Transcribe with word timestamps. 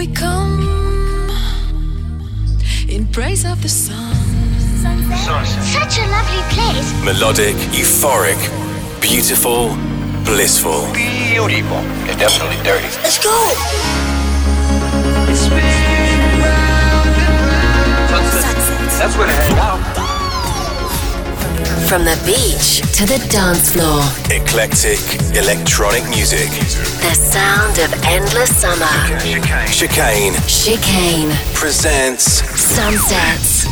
we 0.00 0.06
come 0.06 1.28
in 2.88 3.06
praise 3.08 3.44
of 3.44 3.60
the 3.60 3.68
sun. 3.68 4.14
Such 5.76 5.98
a 5.98 6.06
lovely 6.16 6.42
place. 6.54 6.88
Melodic, 7.04 7.54
euphoric, 7.76 8.40
beautiful, 9.02 9.76
blissful. 10.24 10.90
Beautiful. 10.94 11.82
It's 12.08 12.16
definitely 12.16 12.56
dirty. 12.64 12.88
Let's 13.04 13.22
go. 13.22 13.36
That's 18.98 19.16
where 19.18 19.26
to 19.26 19.32
hang 19.32 19.58
out. 19.58 19.89
From 21.90 22.04
the 22.04 22.14
beach 22.24 22.82
to 22.98 23.04
the 23.04 23.18
dance 23.30 23.72
floor, 23.72 24.00
Eclectic, 24.30 25.00
electronic 25.36 26.08
music. 26.08 26.48
the 27.02 27.14
sound 27.14 27.80
of 27.80 27.92
endless 28.04 28.56
summer. 28.56 28.86
Chicane 29.66 30.34
Chicane 30.46 31.32
presents 31.52 32.22
Sunsets. 32.60 33.64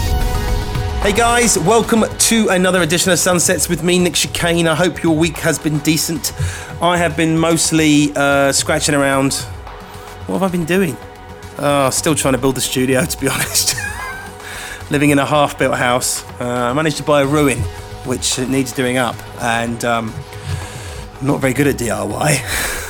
Hey 1.01 1.13
guys, 1.13 1.61
welcome 1.61 2.03
to 2.19 2.49
another 2.49 2.83
edition 2.83 3.13
of 3.13 3.21
Sunsets 3.21 3.69
with 3.69 3.85
me, 3.85 4.01
Nick 4.01 4.15
Chicane. 4.15 4.67
I 4.67 4.75
hope 4.75 5.05
your 5.05 5.17
week 5.17 5.37
has 5.37 5.57
been 5.61 5.79
decent. 5.79 6.33
I 6.83 6.97
have 6.97 7.17
been 7.17 7.39
mostly 7.39 8.13
uh, 8.17 8.51
scratching 8.51 8.97
around. 8.97 9.35
What 10.27 10.41
have 10.41 10.43
I 10.43 10.49
been 10.51 10.65
doing? 10.67 10.97
Oh, 11.57 11.89
still 11.91 12.17
trying 12.17 12.35
to 12.35 12.39
build 12.41 12.57
the 12.57 12.61
studio, 12.61 13.05
to 13.05 13.21
be 13.21 13.29
honest. 13.29 13.77
Living 14.91 15.11
in 15.11 15.21
a 15.21 15.25
half-built 15.25 15.77
house. 15.77 16.25
Uh, 16.41 16.47
I 16.49 16.73
managed 16.73 16.97
to 16.97 17.05
buy 17.05 17.23
a 17.23 17.27
ruin, 17.27 17.63
which 18.09 18.39
needs 18.39 18.73
doing 18.73 18.97
up, 18.97 19.15
and 19.43 19.85
um, 19.85 20.13
I'm 21.21 21.27
not 21.27 21.41
very 21.41 21.53
good 21.53 21.67
at 21.67 21.77
DIY. 21.77 22.75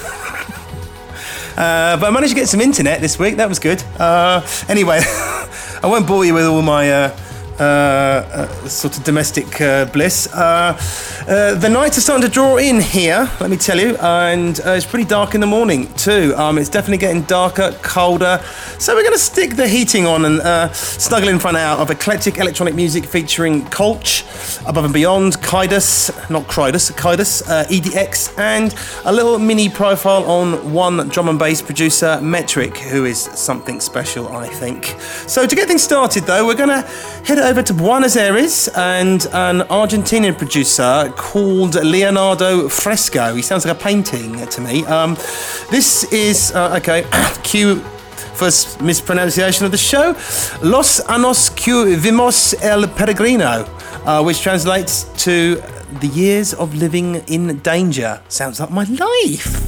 Uh, 1.58 1.96
but 1.96 2.06
I 2.06 2.10
managed 2.12 2.34
to 2.34 2.36
get 2.36 2.48
some 2.48 2.60
internet 2.60 3.00
this 3.00 3.18
week. 3.18 3.38
That 3.38 3.48
was 3.48 3.58
good. 3.58 3.82
Uh, 3.98 4.46
anyway, 4.68 5.00
I 5.02 5.80
won't 5.86 6.06
bore 6.06 6.24
you 6.24 6.32
with 6.32 6.46
all 6.46 6.62
my 6.62 6.88
uh, 7.60 7.62
uh, 7.62 8.68
sort 8.68 8.96
of 8.96 9.02
domestic 9.02 9.60
uh, 9.60 9.84
bliss. 9.86 10.32
Uh, 10.32 10.72
the 11.26 11.68
nights 11.68 11.98
are 11.98 12.00
starting 12.00 12.24
to 12.24 12.32
draw 12.32 12.56
in 12.56 12.80
here, 12.80 13.28
let 13.40 13.50
me 13.50 13.56
tell 13.56 13.78
you, 13.78 13.96
and 13.96 14.60
it's 14.64 14.86
pretty 14.86 15.04
dark 15.04 15.34
in 15.34 15.40
the 15.40 15.46
morning 15.46 15.92
too. 15.94 16.34
Um, 16.36 16.56
it's 16.56 16.68
definitely 16.68 16.98
getting 16.98 17.22
darker, 17.22 17.72
colder. 17.82 18.40
So 18.78 18.94
we're 18.94 19.02
going 19.02 19.14
to 19.14 19.18
stick 19.18 19.56
the 19.56 19.66
heating 19.66 20.06
on 20.06 20.24
and 20.24 20.74
snuggle 20.74 21.28
in 21.28 21.40
front 21.40 21.56
out 21.56 21.80
of 21.80 21.90
eclectic 21.90 22.38
electronic 22.38 22.76
music 22.76 23.04
featuring 23.04 23.62
Kolsch, 23.64 24.24
Above 24.68 24.84
and 24.84 24.94
Beyond, 24.94 25.38
Kaidos, 25.38 26.30
not 26.30 26.44
Kridus, 26.44 26.92
Kaidos, 26.92 27.42
EDX, 27.66 28.38
and 28.38 28.74
a 29.04 29.12
little 29.12 29.38
mini 29.38 29.68
profile 29.68 30.22
on 30.24 30.72
one 30.72 31.08
drum 31.08 31.28
and 31.28 31.38
bass 31.38 31.60
producer, 31.60 32.18
Metrik, 32.22 32.76
who 32.76 33.04
is 33.04 33.20
something 33.20 33.80
special, 33.80 34.28
I 34.28 34.46
think. 34.46 34.94
So 35.26 35.44
to 35.44 35.56
get 35.56 35.66
things 35.66 35.82
started, 35.82 36.22
though, 36.22 36.46
we're 36.46 36.54
going 36.54 36.68
to 36.68 36.82
head 37.24 37.38
over 37.48 37.62
to 37.62 37.72
Buenos 37.72 38.14
Aires 38.14 38.68
and 38.76 39.24
an 39.32 39.60
Argentinian 39.70 40.36
producer 40.36 41.10
called 41.16 41.76
Leonardo 41.76 42.68
Fresco. 42.68 43.34
He 43.34 43.40
sounds 43.40 43.64
like 43.64 43.74
a 43.74 43.80
painting 43.82 44.46
to 44.48 44.60
me. 44.60 44.84
Um, 44.84 45.14
this 45.70 46.04
is, 46.12 46.52
uh, 46.52 46.76
okay, 46.76 47.06
cue 47.42 47.76
first 48.34 48.82
mispronunciation 48.82 49.64
of 49.64 49.72
the 49.72 49.78
show, 49.78 50.14
Los 50.62 51.00
Anos 51.08 51.48
que 51.48 51.96
vimos 51.96 52.52
el 52.62 52.86
peregrino, 52.88 53.66
uh, 54.04 54.22
which 54.22 54.42
translates 54.42 55.04
to 55.24 55.62
the 56.00 56.08
years 56.08 56.52
of 56.52 56.74
living 56.74 57.16
in 57.28 57.58
danger. 57.60 58.20
Sounds 58.28 58.60
like 58.60 58.70
my 58.70 58.84
life. 58.84 59.67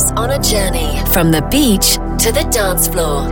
us 0.00 0.12
on 0.12 0.30
a 0.30 0.42
journey 0.42 0.98
from 1.12 1.30
the 1.30 1.42
beach 1.50 1.94
to 2.22 2.32
the 2.32 2.48
dance 2.50 2.88
floor. 2.88 3.28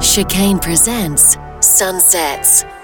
Chicane 0.00 0.58
presents 0.58 1.36
Sunsets. 1.60 2.77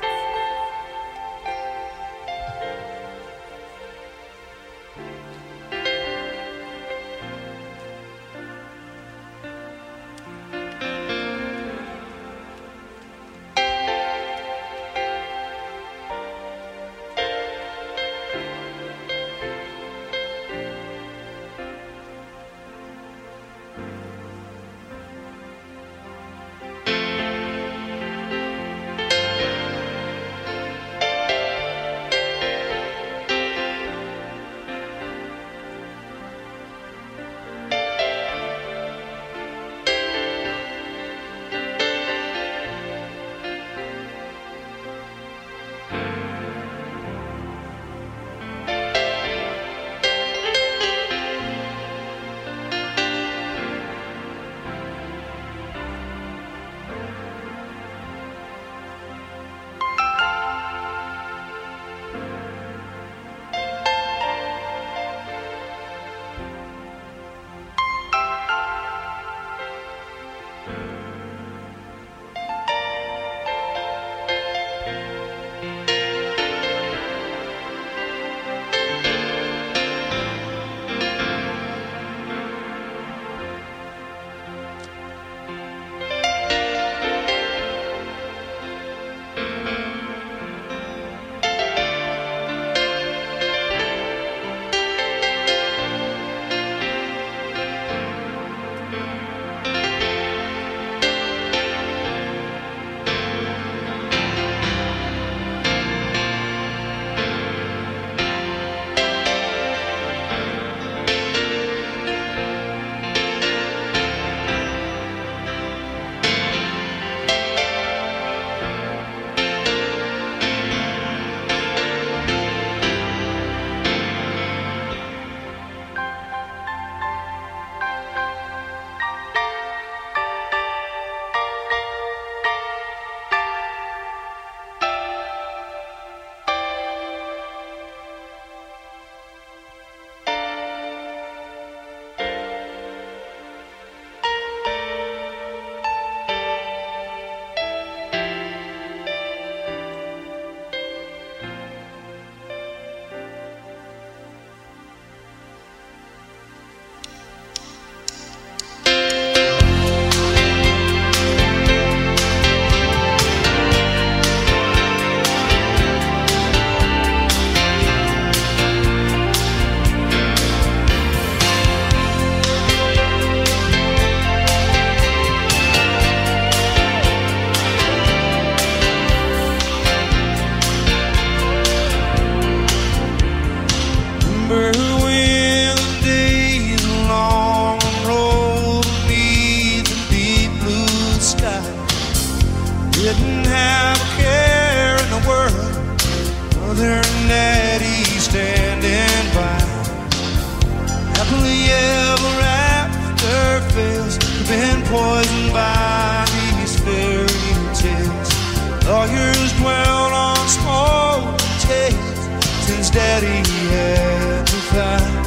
lawyers 209.06 209.52
dwell 209.58 210.12
on 210.12 210.48
small 210.48 211.32
details 211.36 212.18
since 212.66 212.90
daddy 212.90 213.42
had 213.70 214.46
to 214.46 214.56
fight. 214.72 215.26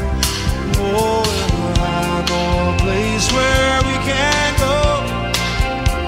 Oh, 0.80 1.24
I 1.78 2.26
know 2.28 2.74
a 2.74 2.78
place 2.84 3.28
where 3.38 3.78
we 3.88 3.96
can 4.10 4.50
go, 4.66 4.78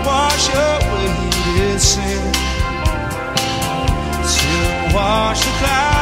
wash 0.06 0.50
away 0.50 1.10
this 1.58 1.96
sin, 1.96 2.34
to 4.34 4.96
wash 4.96 5.40
the 5.46 5.52
clouds. 5.60 5.99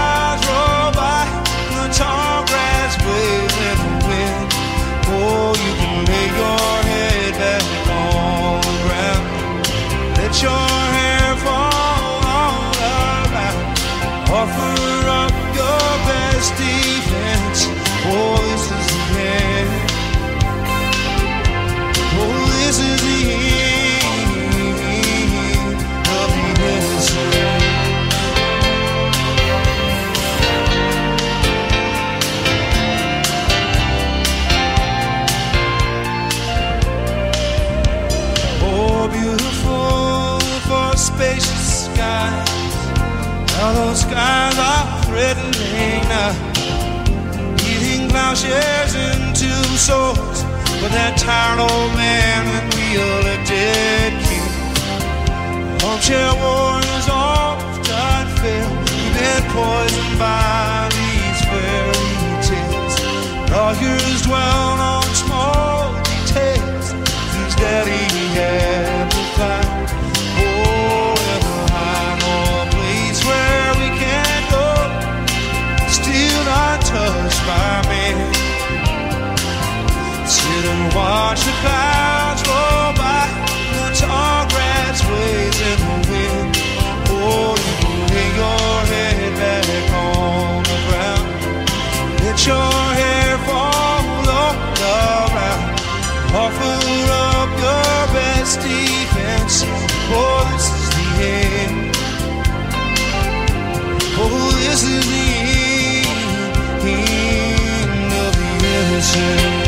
Shares 48.38 48.94
in 48.94 49.34
two 49.34 49.64
souls 49.78 50.44
for 50.78 50.90
that 50.94 51.18
tired 51.18 51.60
old 51.60 51.92
man 51.98 52.46
that 53.26 53.42
dead 53.50 54.14
king. 54.30 54.46
Armchair 55.82 56.32
warriors 56.38 57.08
often 57.10 58.28
fail, 58.38 58.70
been 59.18 59.44
poisoned 59.50 60.20
by 60.22 60.86
these 60.94 61.42
fairy 61.50 62.14
tales. 62.46 62.96
Lawyers 63.50 64.22
dwell 64.22 64.78
on 64.86 65.10
small 65.18 65.98
details, 66.06 66.94
things 66.94 67.56
daddy 67.56 68.06
he 68.14 68.26
has. 68.38 68.97
Watch 80.98 81.42
the 81.46 81.54
clouds 81.62 82.42
roll 82.50 82.92
by, 82.98 83.30
the 83.72 83.86
tall 84.02 84.42
grass 84.50 84.98
waves 85.06 85.60
in 85.70 85.78
the 85.86 85.98
wind. 86.10 86.58
Oh, 87.14 87.54
you 87.86 87.96
lay 88.14 88.30
your 88.42 88.76
head 88.92 89.32
back 89.38 89.90
on 89.94 90.64
the 90.72 90.78
ground. 90.88 91.28
Let 92.24 92.38
your 92.50 92.78
hair 93.00 93.38
fall 93.46 94.26
all 94.42 94.58
around. 95.38 95.66
Offer 96.34 96.78
up 97.30 97.52
your 97.66 98.00
best 98.18 98.56
defense. 98.62 99.56
Oh, 100.10 100.42
this 100.52 100.66
is 100.82 100.88
the 100.98 101.08
end. 101.62 101.78
Oh, 104.18 104.50
this 104.66 104.82
is 104.82 105.06
the 105.14 105.30
end 106.90 108.12
of 108.26 108.32
the 108.34 108.50
innocent. 108.66 109.67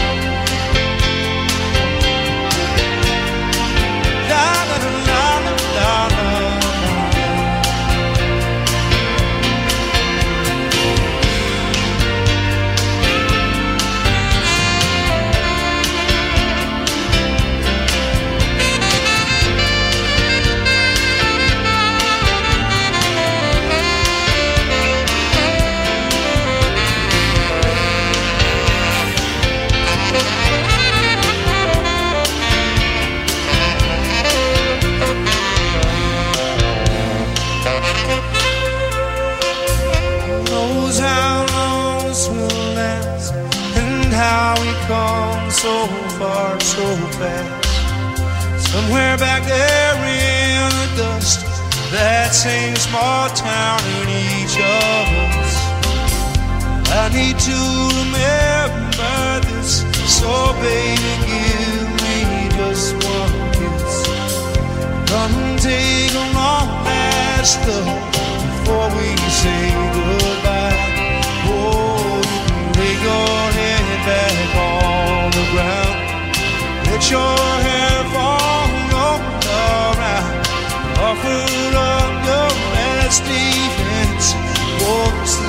Back 49.19 49.43
there 49.43 49.95
in 50.07 50.69
the 50.79 51.03
dust, 51.03 51.43
that 51.91 52.31
same 52.31 52.75
small 52.77 53.27
town 53.35 53.79
in 53.99 54.07
each 54.07 54.55
of 54.55 55.05
us. 55.35 55.53
I 56.88 57.11
need 57.11 57.38
to 57.38 57.59
remember 57.99 59.43
this, 59.51 59.83
so 60.07 60.31
baby, 60.63 61.11
give 61.27 61.88
me 61.99 62.47
just 62.55 62.95
one 63.03 63.35
kiss. 63.59 64.07
Come 65.11 65.57
take 65.57 66.15
a 66.15 66.25
long 66.39 66.69
last 66.88 67.59
look 67.67 67.88
before 68.15 68.88
we 68.95 69.09
say 69.41 69.63
goodbye. 69.99 70.79
Oh, 71.43 72.23
you 72.23 72.39
can 72.47 72.67
lay 72.79 72.95
your 73.03 73.41
head 73.59 73.88
back 74.07 74.38
on 74.55 75.27
the 75.35 75.45
ground. 75.51 75.97
Let 76.88 77.03
your 77.11 77.38
Offer 81.19 81.75
up 81.75 82.25
your 82.25 82.49
last 82.75 83.23
defense. 83.25 84.33
Oh, 84.88 85.48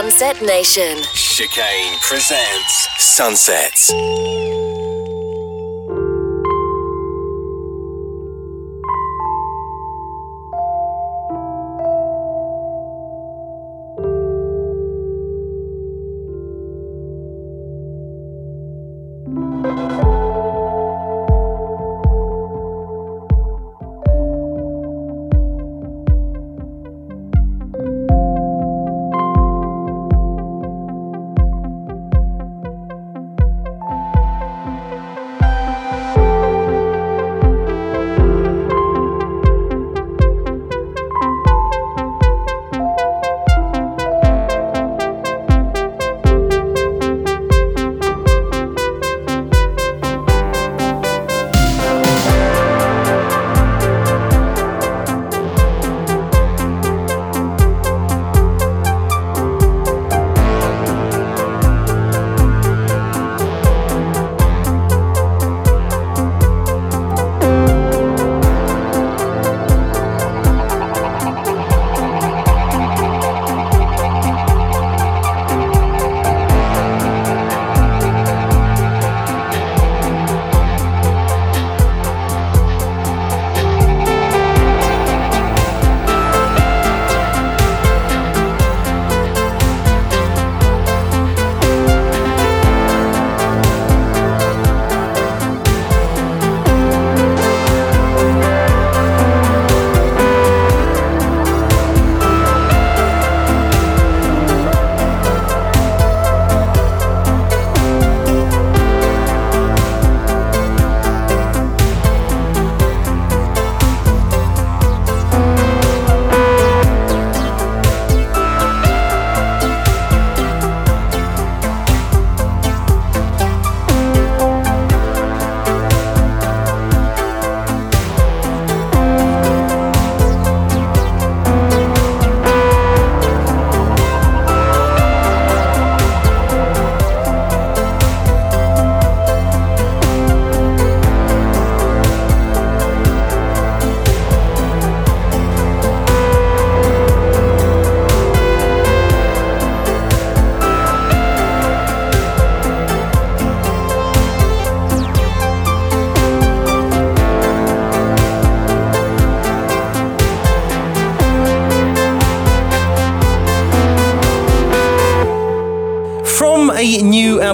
Sunset 0.00 0.40
Nation. 0.40 0.96
Chicane 1.12 1.98
presents 2.00 2.88
Sunsets. 2.96 3.92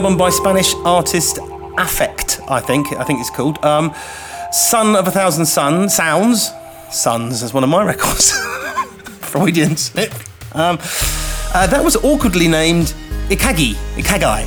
Album 0.07 0.19
by 0.19 0.31
Spanish 0.31 0.73
artist 0.85 1.41
Affect, 1.79 2.41
I 2.49 2.61
think. 2.61 2.93
I 2.93 3.03
think 3.03 3.19
it's 3.19 3.29
called. 3.29 3.59
Um, 3.65 3.93
Son 4.53 4.95
of 4.95 5.09
a 5.09 5.11
Thousand 5.11 5.47
Sun 5.47 5.89
Sounds. 5.89 6.53
Sons 6.93 7.43
is 7.43 7.53
one 7.53 7.65
of 7.65 7.71
my 7.71 7.83
records. 7.93 8.31
Freudian 9.19 9.77
slip. 9.77 10.15
Um, 10.55 10.79
uh, 11.53 11.67
that 11.67 11.83
was 11.83 11.97
awkwardly 11.97 12.47
named 12.47 12.95
Ikagi. 13.31 13.75
Ikagai. 13.97 14.45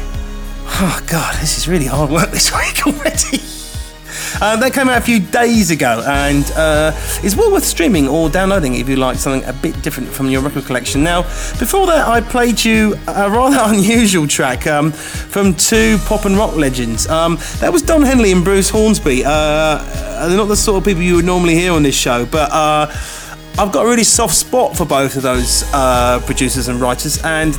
Oh, 0.81 1.03
God, 1.07 1.35
this 1.41 1.57
is 1.57 1.67
really 1.67 1.87
hard 1.87 2.09
work 2.09 2.31
this 2.31 2.55
week 2.55 2.87
already. 2.87 3.58
Um, 4.41 4.59
that 4.59 4.71
came 4.73 4.87
out 4.89 4.97
a 4.97 5.01
few 5.01 5.19
days 5.19 5.71
ago 5.71 6.03
and 6.07 6.49
uh, 6.55 6.91
is 7.23 7.35
well 7.35 7.51
worth 7.51 7.65
streaming 7.65 8.07
or 8.07 8.29
downloading 8.29 8.75
if 8.75 8.87
you 8.87 8.95
like 8.95 9.17
something 9.17 9.47
a 9.49 9.53
bit 9.53 9.81
different 9.81 10.09
from 10.09 10.29
your 10.29 10.41
record 10.41 10.65
collection. 10.65 11.03
Now, 11.03 11.23
before 11.59 11.85
that, 11.87 12.07
I 12.07 12.21
played 12.21 12.63
you 12.63 12.95
a 13.07 13.29
rather 13.29 13.57
unusual 13.75 14.27
track 14.27 14.67
um, 14.67 14.91
from 14.91 15.53
two 15.53 15.97
pop 16.05 16.25
and 16.25 16.37
rock 16.37 16.55
legends. 16.55 17.07
Um, 17.07 17.37
that 17.59 17.71
was 17.71 17.81
Don 17.81 18.01
Henley 18.01 18.31
and 18.31 18.43
Bruce 18.43 18.69
Hornsby. 18.69 19.23
Uh, 19.25 20.27
they're 20.27 20.37
not 20.37 20.45
the 20.45 20.55
sort 20.55 20.77
of 20.77 20.85
people 20.85 21.03
you 21.03 21.15
would 21.15 21.25
normally 21.25 21.55
hear 21.55 21.73
on 21.73 21.83
this 21.83 21.95
show, 21.95 22.25
but. 22.25 22.51
Uh, 22.51 22.93
I've 23.57 23.73
got 23.73 23.85
a 23.85 23.89
really 23.89 24.05
soft 24.05 24.35
spot 24.35 24.77
for 24.77 24.85
both 24.85 25.17
of 25.17 25.23
those 25.23 25.65
uh, 25.73 26.21
producers 26.25 26.69
and 26.69 26.79
writers, 26.79 27.21
and 27.25 27.53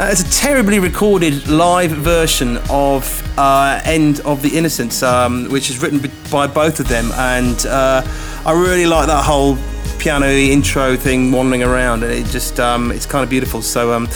uh, 0.00 0.08
it's 0.10 0.22
a 0.22 0.40
terribly 0.40 0.78
recorded 0.78 1.46
live 1.46 1.90
version 1.90 2.56
of 2.70 3.04
uh, 3.38 3.82
"End 3.84 4.20
of 4.20 4.40
the 4.40 4.56
Innocence," 4.56 5.02
um, 5.02 5.50
which 5.50 5.68
is 5.68 5.82
written 5.82 6.00
by 6.30 6.46
both 6.46 6.80
of 6.80 6.88
them, 6.88 7.12
and 7.12 7.66
uh, 7.66 8.02
I 8.46 8.52
really 8.52 8.86
like 8.86 9.08
that 9.08 9.24
whole 9.24 9.58
piano 9.98 10.26
intro 10.26 10.96
thing 10.96 11.32
wandering 11.32 11.62
around, 11.62 12.02
and 12.02 12.12
it 12.12 12.24
just 12.28 12.58
um, 12.58 12.90
it's 12.92 13.04
kind 13.04 13.22
of 13.22 13.28
beautiful. 13.28 13.60
So. 13.60 13.92
Um, 13.92 14.08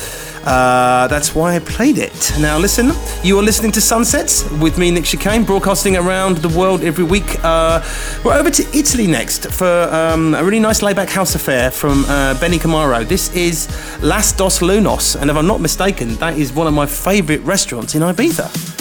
uh, 0.47 1.07
that's 1.09 1.35
why 1.35 1.57
I 1.57 1.59
played 1.59 1.99
it. 1.99 2.33
Now, 2.39 2.59
listen, 2.59 2.93
you 3.23 3.39
are 3.39 3.43
listening 3.43 3.73
to 3.73 3.81
Sunsets 3.81 4.51
with 4.61 4.79
me, 4.79 4.91
Nick 4.91 5.05
Chicane, 5.05 5.45
broadcasting 5.45 5.97
around 5.97 6.39
the 6.39 6.49
world 6.49 6.83
every 6.83 7.05
week. 7.05 7.43
Uh, 7.43 7.83
we're 8.25 8.35
over 8.35 8.51
to 8.51 8.63
Italy 8.77 9.07
next 9.07 9.51
for 9.51 9.89
um, 9.93 10.35
a 10.35 10.45
really 10.45 10.61
nice 10.61 10.83
layback 10.83 11.09
house 11.09 11.35
affair 11.35 11.71
from 11.71 12.05
uh, 12.07 12.39
Benny 12.41 12.59
Camaro. 12.59 13.07
This 13.07 13.35
is 13.35 13.69
Las 14.03 14.33
Dos 14.33 14.61
Lunos, 14.61 15.17
and 15.17 15.31
if 15.31 15.37
I'm 15.37 15.47
not 15.47 15.61
mistaken, 15.61 16.15
that 16.17 16.37
is 16.37 16.53
one 16.53 16.67
of 16.67 16.75
my 16.75 16.87
favourite 16.87 17.43
restaurants 17.43 17.95
in 17.95 18.03
Ibiza. 18.03 18.74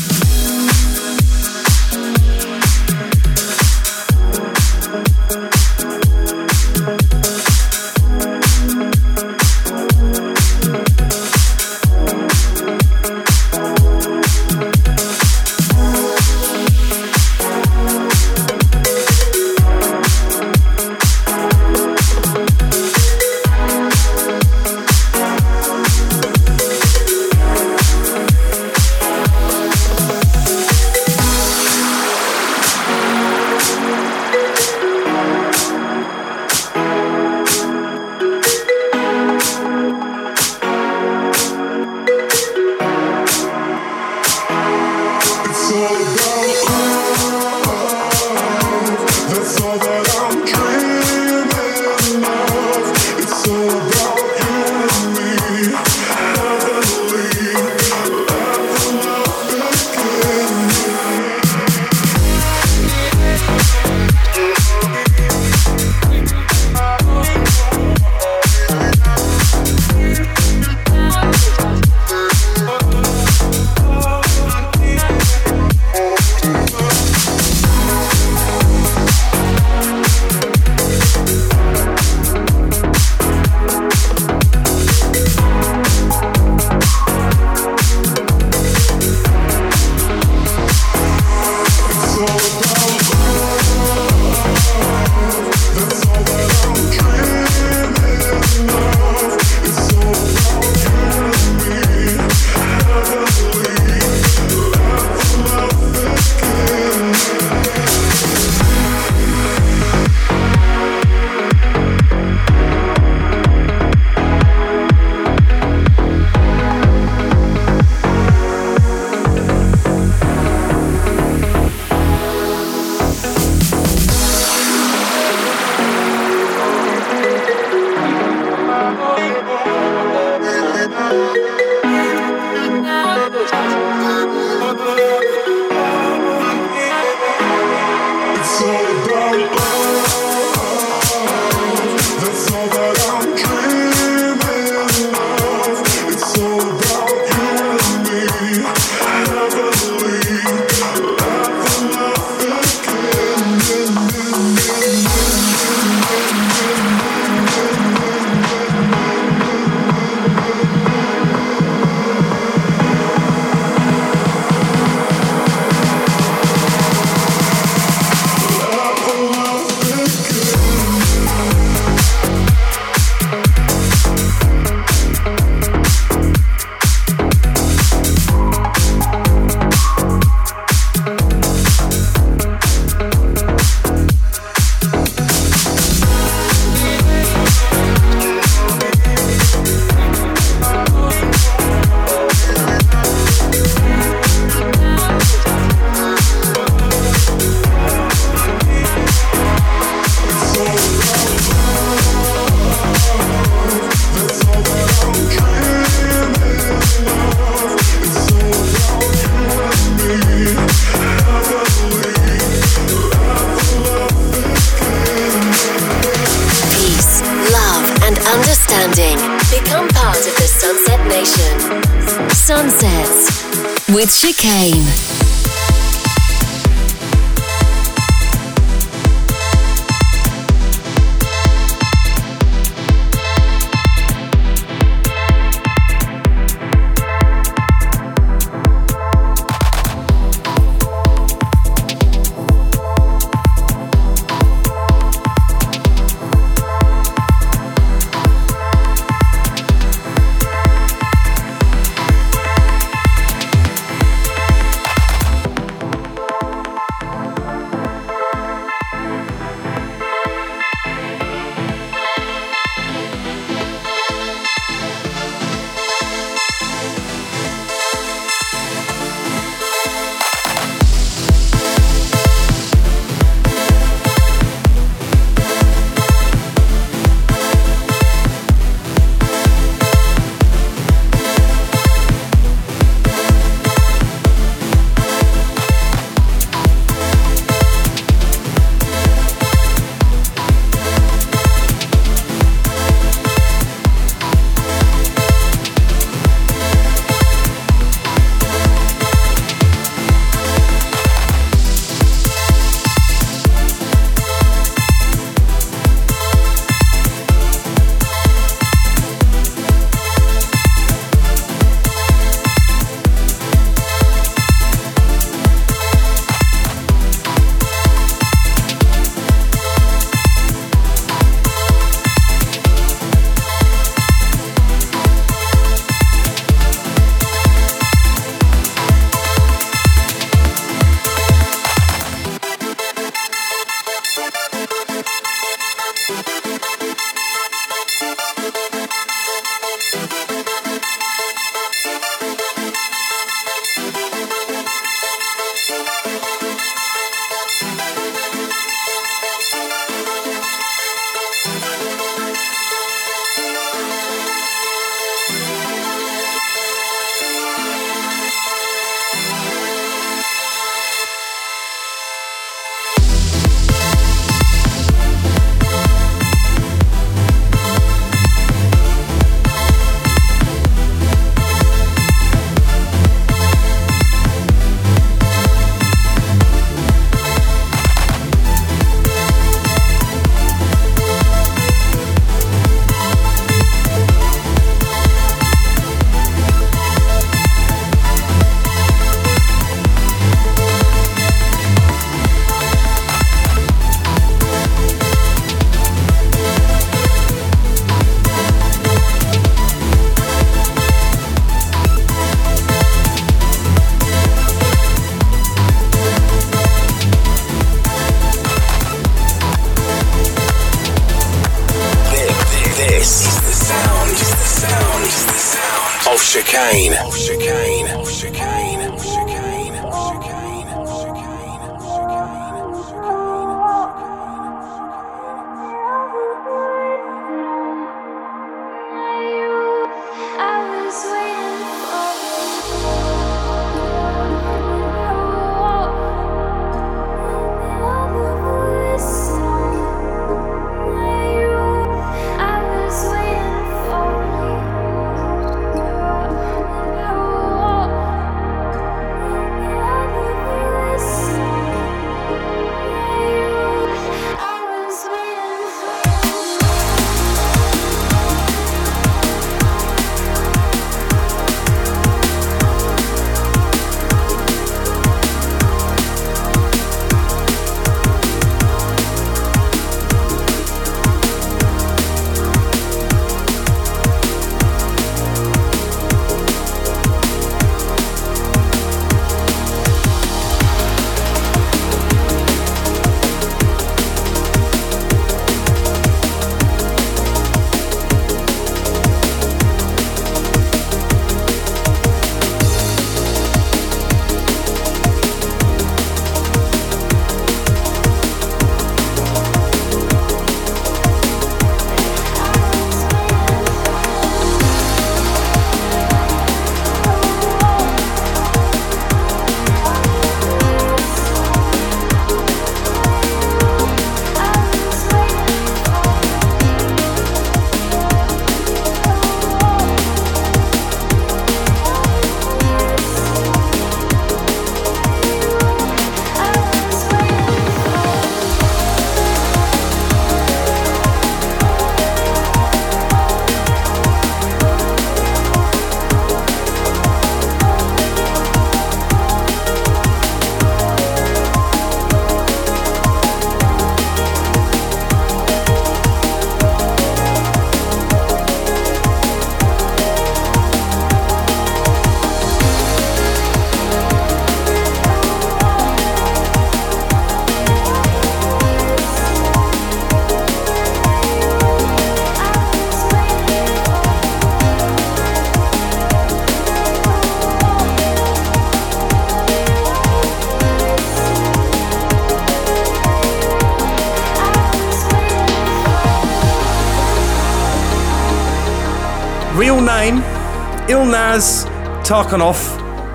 Ilnaz 581.14 581.66
Tarkanov 582.04 582.58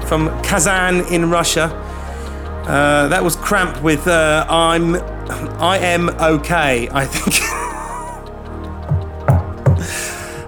from 0.07 0.29
Kazan 0.45 1.01
in 1.13 1.31
Russia. 1.31 1.65
Uh, 2.65 3.09
that 3.09 3.25
was 3.25 3.35
Cramp 3.35 3.83
with 3.83 4.07
uh, 4.07 4.47
I'm 4.49 4.95
I 5.61 5.79
am 5.79 6.09
okay. 6.11 6.89
I 6.93 7.05
think. 7.07 7.43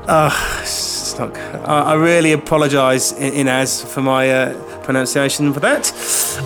uh. 0.08 0.56
I, 1.20 1.26
I 1.66 1.94
really 1.94 2.32
apologise, 2.32 3.12
Inaz, 3.12 3.84
for 3.84 4.00
my 4.00 4.30
uh, 4.30 4.80
pronunciation 4.82 5.52
for 5.52 5.60
that. 5.60 5.92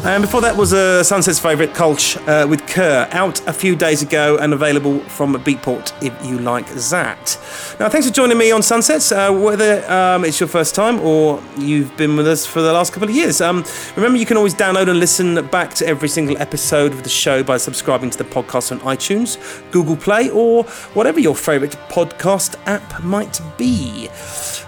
And 0.05 0.23
before 0.23 0.41
that 0.41 0.57
was 0.57 0.73
uh, 0.73 1.05
Sunset's 1.05 1.39
favourite, 1.39 1.75
Kolsch, 1.75 2.17
uh, 2.27 2.49
with 2.49 2.67
Kerr, 2.67 3.09
out 3.13 3.47
a 3.47 3.53
few 3.53 3.77
days 3.77 4.03
ago 4.03 4.37
and 4.39 4.53
available 4.53 4.99
from 5.01 5.35
Beatport 5.37 5.93
if 6.03 6.13
you 6.27 6.39
like 6.41 6.67
that. 6.69 7.39
Now, 7.81 7.89
thanks 7.89 8.07
for 8.07 8.13
joining 8.13 8.39
me 8.39 8.53
on 8.53 8.63
Sunsets, 8.63 9.11
uh, 9.11 9.33
whether 9.33 9.85
um, 9.91 10.25
it's 10.25 10.39
your 10.39 10.49
first 10.49 10.77
time 10.77 11.01
or 11.01 11.43
you've 11.59 11.95
been 11.97 12.17
with 12.17 12.29
us 12.29 12.47
for 12.47 12.63
the 12.63 12.73
last 12.73 12.93
couple 12.93 13.09
of 13.09 13.15
years. 13.15 13.41
Um, 13.41 13.65
remember, 13.97 14.17
you 14.17 14.25
can 14.25 14.37
always 14.37 14.55
download 14.55 14.89
and 14.89 15.01
listen 15.01 15.45
back 15.49 15.75
to 15.75 15.87
every 15.87 16.09
single 16.09 16.39
episode 16.39 16.93
of 16.93 17.03
the 17.03 17.09
show 17.09 17.43
by 17.43 17.57
subscribing 17.57 18.11
to 18.11 18.19
the 18.19 18.25
podcast 18.25 18.71
on 18.71 18.79
iTunes, 18.81 19.39
Google 19.73 19.97
Play, 19.97 20.31
or 20.31 20.63
whatever 20.95 21.19
your 21.19 21.35
favourite 21.35 21.73
podcast 21.89 22.55
app 22.67 23.03
might 23.03 23.41
be. 23.59 24.09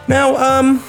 Now, 0.09 0.35
um, 0.37 0.83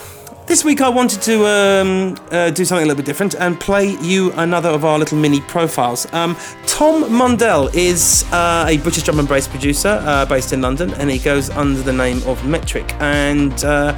this 0.47 0.63
week 0.63 0.79
I 0.79 0.87
wanted 0.87 1.21
to 1.23 1.45
um, 1.45 2.15
uh, 2.31 2.49
do 2.49 2.63
something 2.63 2.83
a 2.83 2.87
little 2.87 2.95
bit 2.95 3.05
different 3.05 3.35
and 3.35 3.59
play 3.59 3.97
you 4.01 4.31
another 4.33 4.69
of 4.69 4.85
our 4.85 4.97
little 4.97 5.17
mini 5.17 5.41
profiles. 5.41 6.11
Um, 6.13 6.37
Tom 6.65 7.03
Mundell 7.03 7.73
is 7.75 8.23
uh, 8.31 8.65
a 8.67 8.77
British 8.77 9.03
drum 9.03 9.19
and 9.19 9.27
bass 9.27 9.47
producer 9.47 10.01
uh, 10.03 10.25
based 10.25 10.53
in 10.53 10.61
London, 10.61 10.93
and 10.95 11.09
he 11.09 11.19
goes 11.19 11.49
under 11.49 11.81
the 11.81 11.91
name 11.91 12.17
of 12.25 12.39
Metrik. 12.43 12.89
And 13.01 13.53
uh, 13.65 13.93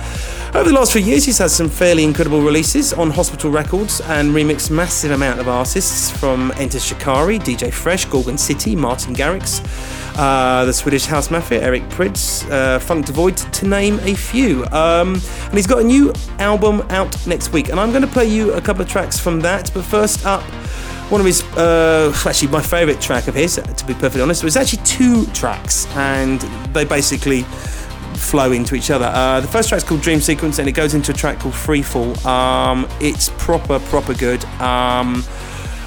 over 0.54 0.70
the 0.70 0.74
last 0.74 0.94
few 0.94 1.02
years, 1.02 1.26
he's 1.26 1.38
had 1.38 1.52
some 1.52 1.70
fairly 1.70 2.04
incredible 2.04 2.42
releases 2.42 2.94
on 2.94 3.12
Hospital 3.12 3.52
Records 3.52 4.02
and 4.02 4.34
remixed 4.34 4.72
massive 4.72 5.12
amount 5.12 5.40
of 5.40 5.48
artists 5.48 6.12
from 6.12 6.52
Enter 6.58 6.80
Shikari, 6.80 7.40
DJ 7.40 7.72
Fresh, 7.72 8.06
Gorgon 8.06 8.38
City, 8.38 8.76
Martin 8.76 9.14
Garrix 9.16 9.64
uh, 10.20 10.66
the 10.66 10.74
Swedish 10.74 11.06
House 11.06 11.32
Mafia, 11.32 11.62
Eric 11.62 11.84
Prydz, 11.84 12.50
uh, 12.52 12.80
Funk 12.80 13.06
D'Void, 13.06 13.38
to 13.38 13.66
name 13.66 14.00
a 14.02 14.14
few. 14.14 14.66
Um, 14.66 15.16
and 15.46 15.54
he's 15.54 15.68
got 15.68 15.80
a 15.80 15.84
new 15.84 16.14
album 16.40 16.82
out 16.90 17.16
next 17.26 17.54
week, 17.54 17.70
and 17.70 17.80
I'm 17.80 17.92
going 17.92 18.02
to 18.02 18.08
play 18.08 18.26
you 18.26 18.54
a 18.54 18.62
couple 18.62 18.82
of 18.82 18.90
tracks 18.90 19.18
from 19.18 19.40
that. 19.42 19.72
But 19.74 19.86
first 19.86 20.26
up, 20.26 20.44
one 21.10 21.22
of 21.22 21.26
his, 21.26 21.44
uh, 21.56 22.14
actually 22.26 22.50
my 22.50 22.62
favourite 22.62 23.00
track 23.02 23.28
of 23.28 23.36
his, 23.36 23.56
to 23.56 23.86
be 23.86 23.94
perfectly 23.94 24.22
honest, 24.22 24.44
was 24.44 24.58
actually 24.58 24.84
two 24.84 25.26
tracks, 25.28 25.88
and 25.96 26.42
they 26.74 26.84
basically 26.84 27.46
flow 28.20 28.52
into 28.52 28.76
each 28.76 28.92
other. 28.92 29.06
Uh, 29.06 29.40
the 29.40 29.48
first 29.48 29.70
track's 29.70 29.84
called 29.84 30.02
Dream 30.02 30.20
Sequence, 30.20 30.60
and 30.60 30.68
it 30.68 30.74
goes 30.74 30.94
into 30.94 31.12
a 31.12 31.16
track 31.16 31.40
called 31.40 31.54
Freefall. 31.54 32.24
Um, 32.26 32.88
it's 33.00 33.30
proper, 33.38 33.80
proper 33.80 34.14
good. 34.14 34.44
Um, 34.62 35.24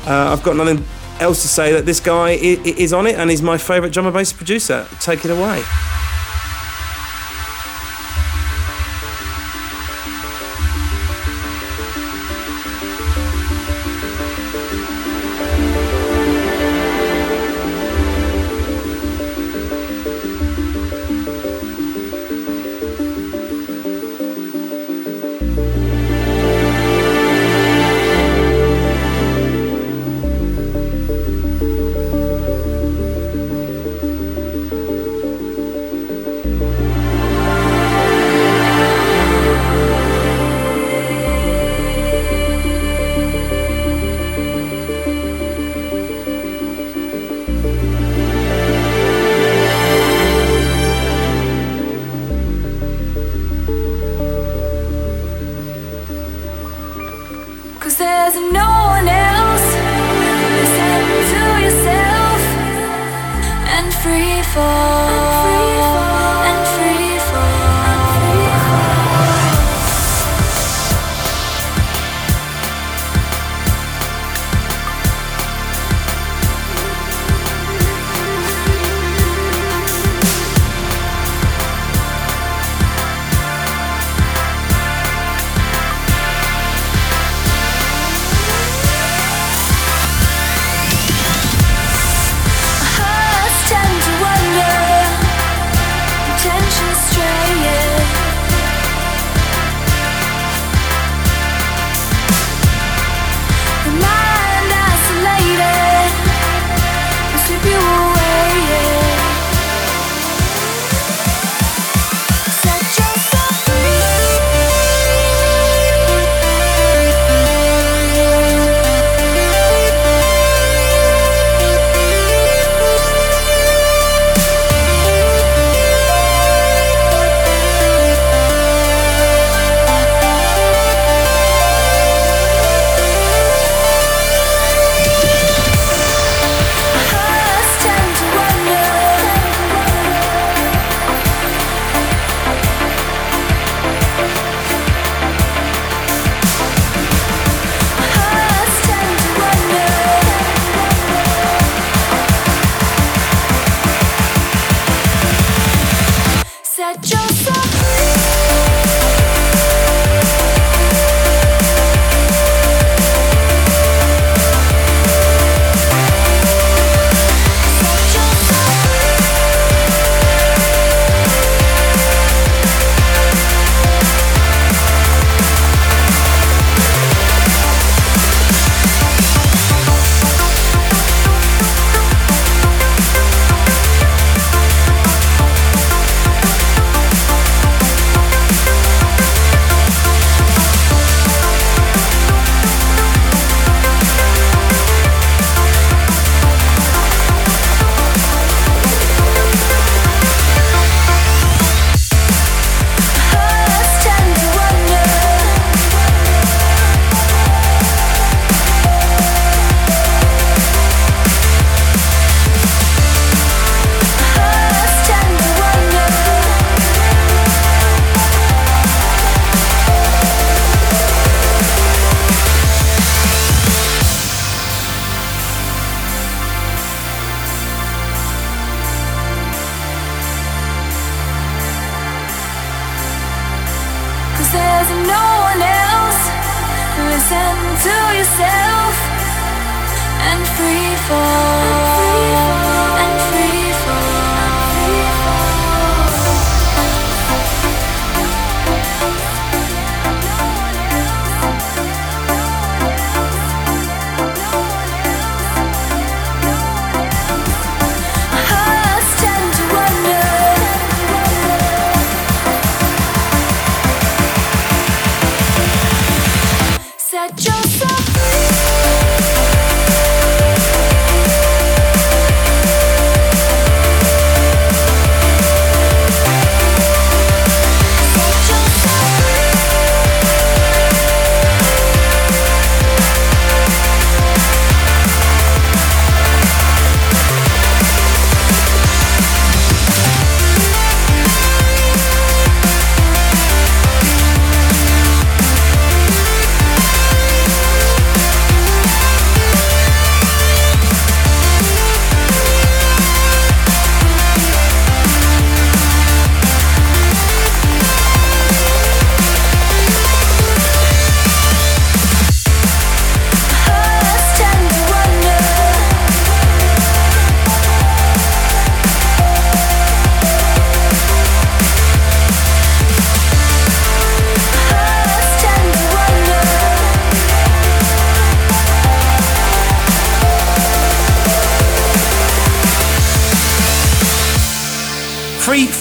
uh, 0.07 0.33
I've 0.33 0.43
got 0.43 0.57
nothing 0.57 0.85
else 1.21 1.43
to 1.43 1.49
say 1.49 1.73
that 1.73 1.87
this 1.87 2.01
guy 2.01 2.31
is 2.31 2.93
on 2.93 3.07
it 3.07 3.15
and 3.15 3.31
he's 3.31 3.43
my 3.43 3.57
favourite 3.57 3.93
drum 3.93 4.07
and 4.07 4.15
bass 4.15 4.33
producer. 4.33 4.87
Take 5.01 5.25
it 5.25 5.31
away. 5.31 5.63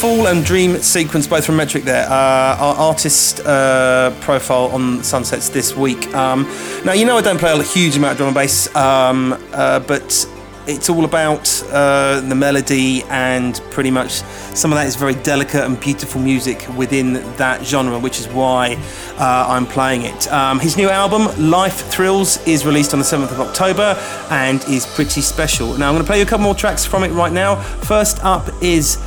Fall 0.01 0.29
and 0.29 0.43
Dream 0.43 0.77
sequence, 0.77 1.27
both 1.27 1.45
from 1.45 1.57
Metrik 1.57 1.83
there. 1.83 2.07
Uh, 2.07 2.57
our 2.57 2.75
artist 2.75 3.39
uh, 3.41 4.09
profile 4.21 4.71
on 4.71 5.03
Sunsets 5.03 5.49
this 5.49 5.75
week. 5.75 6.11
Um, 6.15 6.45
now, 6.83 6.93
you 6.93 7.05
know 7.05 7.17
I 7.17 7.21
don't 7.21 7.37
play 7.37 7.51
a 7.51 7.61
huge 7.61 7.97
amount 7.97 8.13
of 8.13 8.17
drum 8.17 8.29
and 8.29 8.35
bass, 8.35 8.75
um, 8.75 9.37
uh, 9.53 9.79
but 9.81 10.27
it's 10.65 10.89
all 10.89 11.05
about 11.05 11.47
uh, 11.69 12.19
the 12.21 12.33
melody 12.33 13.03
and 13.09 13.61
pretty 13.69 13.91
much 13.91 14.23
some 14.55 14.71
of 14.71 14.79
that 14.79 14.87
is 14.87 14.95
very 14.95 15.13
delicate 15.13 15.63
and 15.65 15.79
beautiful 15.79 16.19
music 16.19 16.65
within 16.75 17.13
that 17.37 17.63
genre, 17.63 17.99
which 17.99 18.19
is 18.19 18.27
why 18.29 18.77
uh, 19.19 19.45
I'm 19.49 19.67
playing 19.67 20.01
it. 20.01 20.27
Um, 20.33 20.59
his 20.59 20.77
new 20.77 20.89
album, 20.89 21.27
Life 21.51 21.91
Thrills, 21.91 22.43
is 22.47 22.65
released 22.65 22.93
on 22.93 22.99
the 22.99 23.05
7th 23.05 23.31
of 23.31 23.39
October 23.39 23.95
and 24.31 24.63
is 24.63 24.87
pretty 24.87 25.21
special. 25.21 25.77
Now, 25.77 25.89
I'm 25.89 25.93
going 25.93 26.03
to 26.03 26.07
play 26.07 26.17
you 26.17 26.23
a 26.23 26.27
couple 26.27 26.45
more 26.45 26.55
tracks 26.55 26.87
from 26.87 27.03
it 27.03 27.11
right 27.11 27.31
now. 27.31 27.57
First 27.61 28.23
up 28.23 28.49
is 28.63 28.97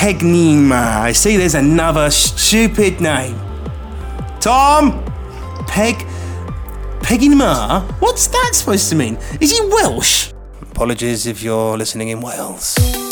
Pegnima. 0.00 1.02
I 1.02 1.12
see 1.12 1.36
there's 1.36 1.54
another 1.54 2.08
stupid 2.10 3.02
name. 3.02 3.38
Tom? 4.40 5.04
Peg. 5.68 5.94
Pegnima? 7.00 7.82
What's 8.00 8.26
that 8.28 8.52
supposed 8.54 8.88
to 8.88 8.96
mean? 8.96 9.18
Is 9.42 9.50
he 9.50 9.60
Welsh? 9.60 10.32
Apologies 10.62 11.26
if 11.26 11.42
you're 11.42 11.76
listening 11.76 12.08
in 12.08 12.22
Wales. 12.22 13.09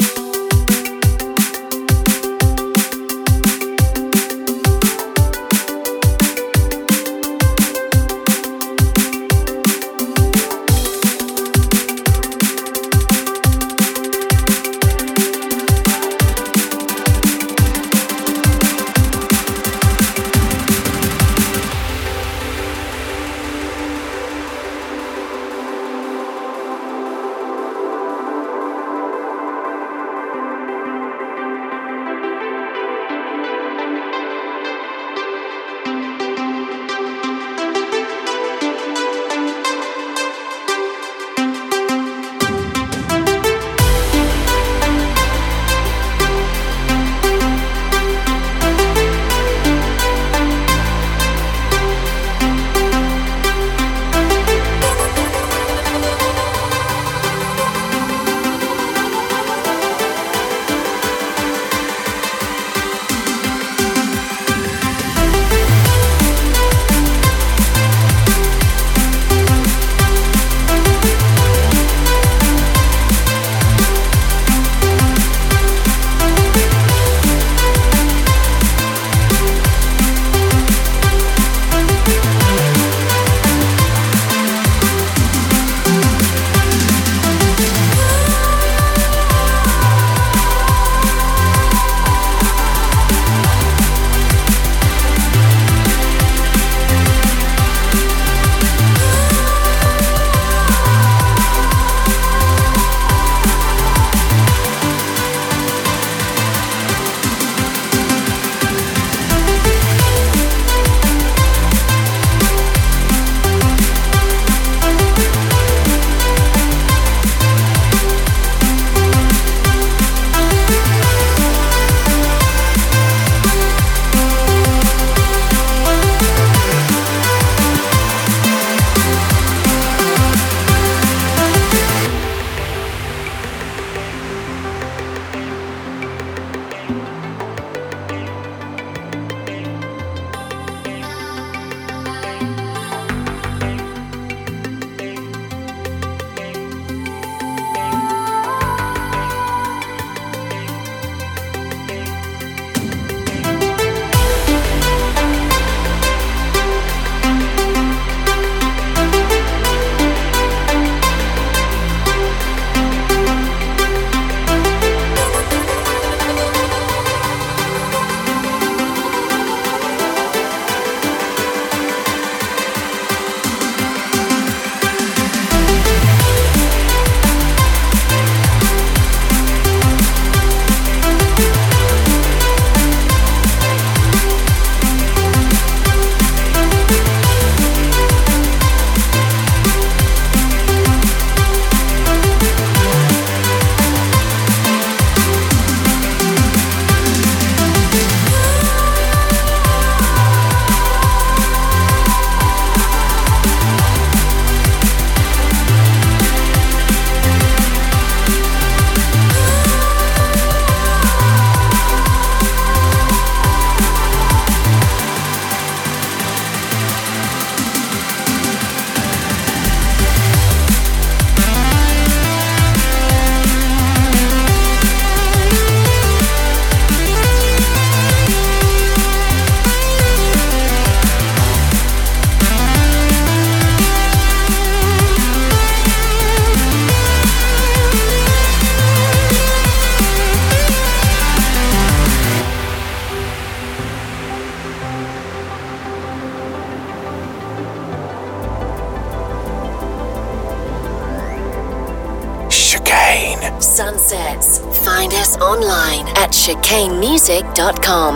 chicanemusic.com. 257.29 258.07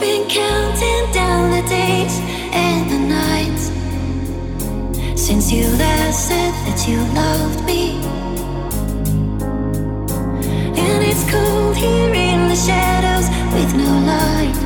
been 0.00 0.26
counting 0.30 1.12
down 1.12 1.50
the 1.50 1.68
days 1.68 2.18
and 2.52 2.90
the 2.90 2.98
nights 2.98 3.64
since 5.20 5.52
you 5.52 5.68
last 5.76 6.26
said 6.26 6.54
that 6.64 6.88
you 6.88 6.96
loved 7.12 7.62
me. 7.66 8.00
And 10.80 11.04
it's 11.04 11.24
cold 11.30 11.76
here 11.76 12.14
in 12.14 12.48
the 12.48 12.56
shadows 12.56 13.28
with 13.52 13.74
no 13.76 13.92
light 14.12 14.56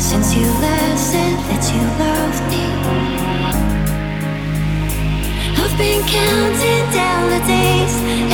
since 0.00 0.34
you 0.34 0.46
last 0.64 1.10
said 1.12 1.36
that 1.50 1.64
you 1.74 1.82
loved 2.04 2.42
me. 2.52 2.64
I've 5.62 5.76
been 5.76 6.02
counting 6.08 6.86
down 6.90 7.28
the 7.28 7.40
days. 7.46 8.33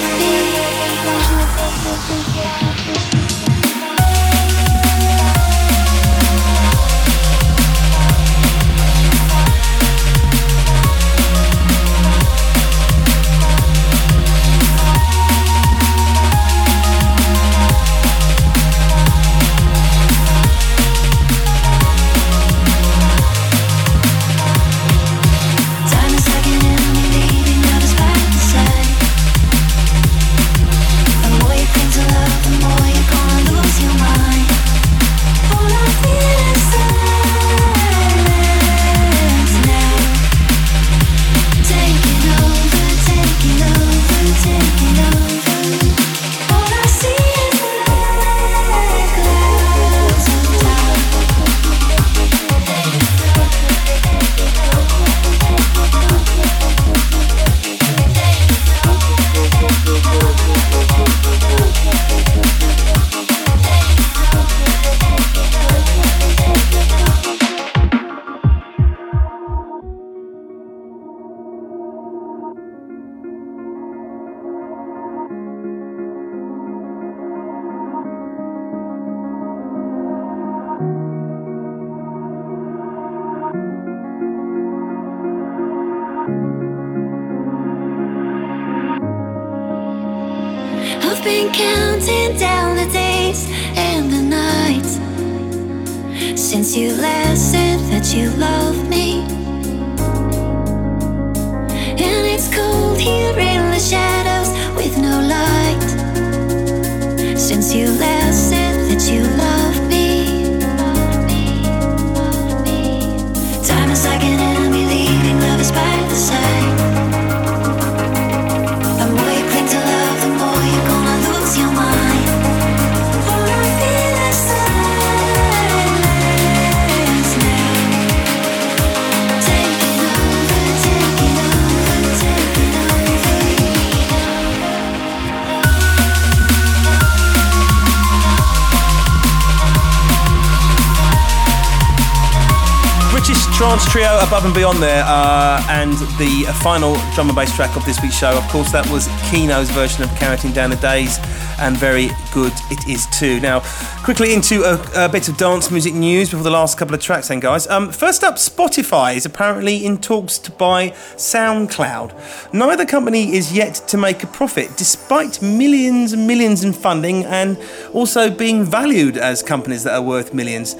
above 144.31 144.45
and 144.45 144.55
beyond 144.55 144.81
there, 144.81 145.03
uh, 145.07 145.61
and 145.67 145.91
the 146.17 146.49
final 146.63 146.95
drum 147.13 147.27
and 147.27 147.35
bass 147.35 147.53
track 147.53 147.75
of 147.75 147.83
this 147.83 148.01
week's 148.01 148.17
show. 148.17 148.31
Of 148.37 148.47
course, 148.47 148.71
that 148.71 148.89
was 148.89 149.09
Keeno's 149.29 149.69
version 149.71 150.05
of 150.05 150.09
Counting 150.11 150.53
Down 150.53 150.69
the 150.69 150.77
Days, 150.77 151.19
and 151.59 151.75
very 151.75 152.07
good 152.33 152.53
it 152.69 152.87
is 152.87 153.07
too. 153.07 153.41
Now, 153.41 153.59
quickly 154.05 154.33
into 154.33 154.63
a, 154.63 155.05
a 155.05 155.09
bit 155.09 155.27
of 155.27 155.35
dance 155.35 155.69
music 155.69 155.93
news 155.93 156.29
before 156.29 156.45
the 156.45 156.49
last 156.49 156.77
couple 156.77 156.95
of 156.95 157.01
tracks, 157.01 157.27
then, 157.27 157.41
guys. 157.41 157.67
Um, 157.67 157.91
first 157.91 158.23
up, 158.23 158.35
Spotify 158.35 159.17
is 159.17 159.25
apparently 159.25 159.85
in 159.85 159.97
talks 159.97 160.37
to 160.37 160.51
buy 160.51 160.91
SoundCloud. 161.17 162.53
Neither 162.53 162.85
company 162.85 163.35
is 163.35 163.51
yet 163.51 163.83
to 163.89 163.97
make 163.97 164.23
a 164.23 164.27
profit, 164.27 164.77
despite 164.77 165.41
millions 165.41 166.13
and 166.13 166.25
millions 166.25 166.63
in 166.63 166.71
funding, 166.71 167.25
and 167.25 167.59
also 167.91 168.29
being 168.29 168.63
valued 168.63 169.17
as 169.17 169.43
companies 169.43 169.83
that 169.83 169.93
are 169.93 170.01
worth 170.01 170.33
millions. 170.33 170.77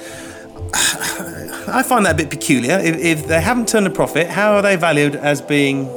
I 1.72 1.84
find 1.84 2.05
that 2.05 2.13
a 2.13 2.17
bit 2.17 2.30
peculiar. 2.30 2.78
If, 2.80 2.97
if 2.97 3.28
they 3.28 3.39
haven't 3.39 3.69
turned 3.69 3.88
a 3.88 3.89
profit, 3.89 4.28
how 4.28 4.53
are 4.53 4.61
they 4.61 4.76
valued 4.76 5.15
as 5.15 5.41
being 5.41 5.88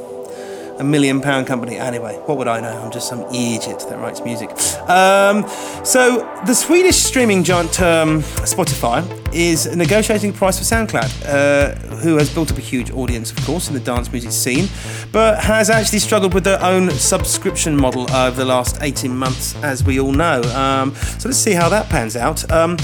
a 0.79 0.83
million 0.83 1.21
pound 1.21 1.47
company? 1.47 1.77
Anyway, 1.77 2.15
what 2.25 2.37
would 2.37 2.47
I 2.47 2.61
know? 2.61 2.81
I'm 2.81 2.91
just 2.91 3.07
some 3.09 3.21
idiot 3.33 3.83
that 3.89 3.99
writes 3.99 4.21
music. 4.21 4.49
Um, 4.89 5.47
so, 5.83 6.19
the 6.45 6.53
Swedish 6.53 6.97
streaming 6.97 7.43
giant 7.43 7.81
um, 7.81 8.21
Spotify 8.21 9.24
is 9.35 9.75
negotiating 9.75 10.31
price 10.33 10.57
for 10.57 10.63
SoundCloud, 10.63 11.25
uh, 11.27 11.75
who 11.97 12.17
has 12.17 12.33
built 12.33 12.51
up 12.51 12.57
a 12.57 12.61
huge 12.61 12.89
audience, 12.91 13.31
of 13.31 13.45
course, 13.45 13.67
in 13.67 13.73
the 13.73 13.79
dance 13.81 14.11
music 14.11 14.31
scene, 14.31 14.69
but 15.11 15.43
has 15.43 15.69
actually 15.69 15.99
struggled 15.99 16.33
with 16.33 16.45
their 16.45 16.61
own 16.63 16.89
subscription 16.91 17.75
model 17.75 18.09
over 18.15 18.37
the 18.37 18.45
last 18.45 18.81
18 18.81 19.15
months, 19.15 19.55
as 19.61 19.83
we 19.83 19.99
all 19.99 20.13
know. 20.13 20.41
Um, 20.53 20.95
so, 20.95 21.29
let's 21.29 21.37
see 21.37 21.51
how 21.51 21.67
that 21.69 21.89
pans 21.89 22.15
out. 22.15 22.49
Um, 22.49 22.77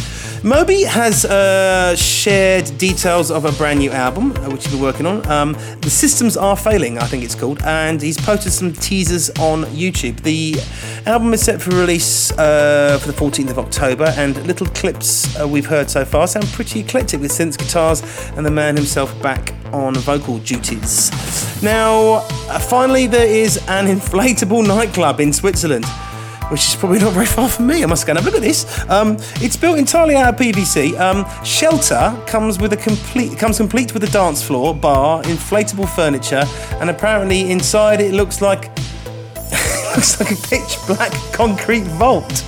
Moby 0.44 0.84
has 0.84 1.24
uh, 1.24 1.96
shared 1.96 2.78
details 2.78 3.32
of 3.32 3.46
a 3.46 3.52
brand 3.54 3.80
new 3.80 3.92
album, 3.92 4.32
uh, 4.32 4.50
which 4.50 4.64
he's 4.64 4.74
been 4.74 4.82
working 4.82 5.06
on. 5.06 5.26
Um, 5.28 5.54
the 5.82 5.90
Systems 5.90 6.36
Are 6.36 6.58
Failing, 6.58 6.98
I 6.98 7.06
think 7.06 7.24
it's 7.24 7.36
called, 7.36 7.62
and 7.64 8.02
he's 8.02 8.20
posted 8.20 8.52
some 8.52 8.74
teasers 8.74 9.30
on 9.40 9.64
YouTube. 9.66 10.22
The 10.22 10.56
album 11.06 11.34
is 11.34 11.42
set 11.42 11.62
for 11.62 11.70
release 11.72 12.32
uh, 12.32 13.00
for 13.02 13.12
the 13.12 13.18
14th 13.18 13.52
of 13.52 13.60
October, 13.60 14.14
and 14.18 14.36
little 14.46 14.68
clips 14.68 15.40
uh, 15.40 15.48
we've 15.48 15.68
heard 15.68 15.90
so 15.90 16.04
far 16.04 16.28
sound 16.28 16.41
pretty 16.48 16.82
eclectic 16.82 17.22
with 17.22 17.32
synth 17.32 17.58
guitars 17.58 18.02
and 18.36 18.46
the 18.46 18.52
man 18.52 18.76
himself 18.76 19.20
back 19.22 19.54
on 19.74 19.96
vocal 19.96 20.40
duties. 20.40 21.12
Now, 21.64 22.26
uh, 22.50 22.60
finally, 22.60 23.08
there 23.08 23.28
is 23.28 23.58
an 23.68 23.88
inflatable 23.88 24.66
nightclub 24.68 25.20
in 25.20 25.34
Switzerland 25.34 25.86
which 26.52 26.68
is 26.68 26.76
probably 26.76 27.00
not 27.00 27.14
very 27.14 27.26
far 27.26 27.48
from 27.48 27.68
me. 27.68 27.82
I 27.82 27.86
must 27.86 28.06
go 28.06 28.12
and 28.12 28.20
have 28.20 28.28
a 28.28 28.30
look 28.30 28.36
at 28.36 28.46
this. 28.46 28.88
Um, 28.90 29.16
it's 29.36 29.56
built 29.56 29.80
entirely 29.80 30.18
out 30.18 30.34
of 30.34 30.40
PVC. 30.40 31.00
Um, 31.00 31.26
shelter 31.46 32.22
comes 32.28 32.60
with 32.60 32.74
a 32.74 32.78
complete 32.78 33.40
comes 33.40 33.58
complete 33.58 33.94
with 33.94 34.04
a 34.04 34.10
dance 34.10 34.44
floor, 34.44 34.76
bar, 34.76 35.24
inflatable 35.24 35.88
furniture, 35.96 36.44
and 36.82 36.90
apparently 36.90 37.50
inside 37.50 38.02
it 38.02 38.14
looks 38.14 38.42
like 38.42 38.64
looks 39.96 40.20
like 40.20 40.32
a 40.32 40.48
pitch 40.48 40.78
black 40.88 41.14
concrete 41.32 41.84
vault. 41.84 42.46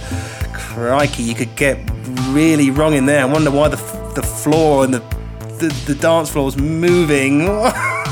Crikey, 0.54 1.24
you 1.24 1.34
could 1.34 1.56
get 1.56 1.93
really 2.30 2.70
wrong 2.72 2.94
in 2.94 3.06
there. 3.06 3.22
I 3.22 3.26
wonder 3.26 3.52
why 3.52 3.68
the 3.68 3.78
the 4.16 4.24
floor 4.24 4.84
and 4.84 4.94
the 4.94 5.00
the, 5.60 5.68
the 5.86 5.96
dance 5.96 6.30
floor 6.32 6.48
is 6.48 6.58
moving. 6.58 7.48